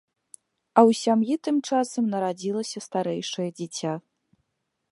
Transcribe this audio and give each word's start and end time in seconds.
А 0.33 0.79
ў 0.83 0.91
сям'і 1.03 1.35
тым 1.47 1.57
часам 1.69 2.03
нарадзілася 2.15 2.79
старэйшае 2.87 3.49
дзіця. 3.61 3.93